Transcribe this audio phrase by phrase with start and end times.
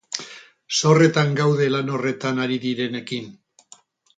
[0.77, 3.29] Zorretan gaude lan horretan ari direnekin.